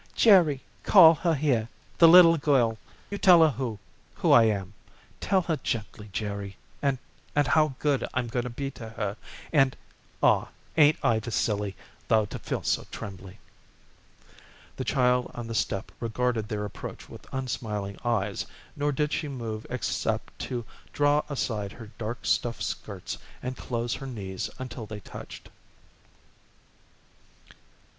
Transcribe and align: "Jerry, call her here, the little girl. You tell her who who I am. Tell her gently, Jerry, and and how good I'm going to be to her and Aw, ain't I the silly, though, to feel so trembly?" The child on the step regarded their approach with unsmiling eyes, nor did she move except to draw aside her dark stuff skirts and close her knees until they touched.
"Jerry, 0.15 0.63
call 0.81 1.13
her 1.13 1.35
here, 1.35 1.69
the 1.99 2.07
little 2.07 2.35
girl. 2.35 2.79
You 3.11 3.19
tell 3.19 3.43
her 3.43 3.51
who 3.51 3.77
who 4.15 4.31
I 4.31 4.45
am. 4.45 4.73
Tell 5.19 5.43
her 5.43 5.57
gently, 5.57 6.09
Jerry, 6.11 6.57
and 6.81 6.97
and 7.35 7.45
how 7.45 7.75
good 7.77 8.07
I'm 8.15 8.25
going 8.25 8.45
to 8.45 8.49
be 8.49 8.71
to 8.71 8.89
her 8.89 9.15
and 9.53 9.77
Aw, 10.23 10.47
ain't 10.75 10.97
I 11.05 11.19
the 11.19 11.29
silly, 11.29 11.75
though, 12.07 12.25
to 12.25 12.39
feel 12.39 12.63
so 12.63 12.87
trembly?" 12.89 13.37
The 14.75 14.83
child 14.85 15.29
on 15.35 15.45
the 15.45 15.53
step 15.53 15.91
regarded 15.99 16.47
their 16.49 16.65
approach 16.65 17.07
with 17.07 17.31
unsmiling 17.31 17.99
eyes, 18.03 18.47
nor 18.75 18.91
did 18.91 19.13
she 19.13 19.27
move 19.27 19.67
except 19.69 20.39
to 20.49 20.65
draw 20.93 21.21
aside 21.29 21.73
her 21.73 21.91
dark 21.99 22.25
stuff 22.25 22.59
skirts 22.59 23.19
and 23.43 23.55
close 23.55 23.93
her 23.93 24.07
knees 24.07 24.49
until 24.57 24.87
they 24.87 25.01
touched. 25.01 25.49